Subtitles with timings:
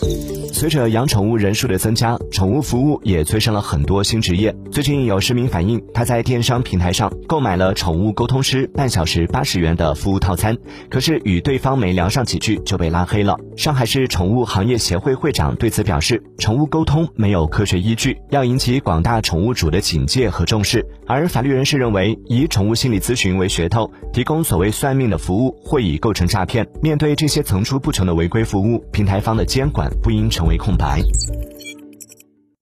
[0.00, 0.27] Thank you.
[0.58, 4.52] 随着养宠物人数的增加，宠物服务也催生了很多新职业。
[4.72, 10.58] 最近有市民反映，他在电商平台上购买了宠物沟通师半小时八十元的服务套餐，
[10.90, 13.38] 可是与对方没聊上几句就被拉黑了。
[13.56, 20.84] 上海市宠物行业协会会长对此表示，宠物沟通没有科学依据，要引起广大宠物主的警戒和重视。
[21.06, 26.66] 而法律人士认为，以宠物心理咨询为噱头，提供所谓算命的服务，会已构成诈骗。
[26.82, 31.02] 面对这些层出不穷的违规服务，平台方的监管不应成为空白。